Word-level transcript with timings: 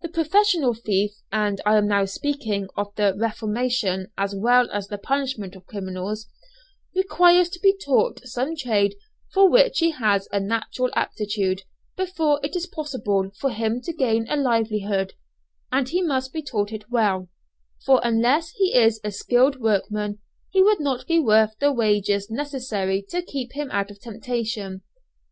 The 0.00 0.08
professional 0.08 0.74
thief 0.74 1.12
and 1.30 1.60
I 1.64 1.76
am 1.76 1.86
now 1.86 2.04
speaking 2.04 2.66
of 2.76 2.92
the 2.96 3.14
reformation 3.16 4.10
as 4.18 4.34
well 4.34 4.68
as 4.72 4.88
the 4.88 4.98
punishment 4.98 5.54
of 5.54 5.66
criminals 5.68 6.26
requires 6.96 7.48
to 7.50 7.60
be 7.60 7.72
taught 7.72 8.22
some 8.26 8.56
trade 8.56 8.96
for 9.32 9.48
which 9.48 9.78
he 9.78 9.92
has 9.92 10.26
a 10.32 10.40
natural 10.40 10.90
aptitude 10.96 11.62
before 11.96 12.40
it 12.42 12.56
is 12.56 12.66
possible 12.66 13.30
for 13.38 13.50
him 13.50 13.80
to 13.82 13.92
gain 13.92 14.26
a 14.28 14.34
livelihood, 14.36 15.12
and 15.70 15.90
he 15.90 16.02
must 16.02 16.32
be 16.32 16.42
taught 16.42 16.72
it 16.72 16.90
well, 16.90 17.28
for 17.86 18.00
unless 18.02 18.50
he 18.50 18.74
is 18.76 19.00
a 19.04 19.12
skilled 19.12 19.60
workman 19.60 20.18
he 20.50 20.60
would 20.60 20.80
not 20.80 21.06
be 21.06 21.20
worth 21.20 21.56
the 21.60 21.70
wages 21.72 22.28
necessary 22.28 23.00
to 23.10 23.22
keep 23.22 23.52
him 23.52 23.70
out 23.70 23.92
of 23.92 24.00
temptation. 24.00 24.82